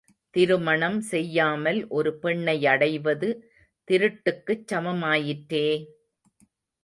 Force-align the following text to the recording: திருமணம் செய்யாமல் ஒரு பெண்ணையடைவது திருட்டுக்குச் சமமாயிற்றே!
திருமணம் 0.35 1.01
செய்யாமல் 1.01 1.87
ஒரு 1.89 2.19
பெண்ணையடைவது 2.21 3.29
திருட்டுக்குச் 3.87 4.65
சமமாயிற்றே! 4.67 5.65